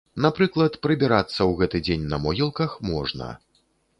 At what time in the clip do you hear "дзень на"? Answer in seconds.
1.87-2.19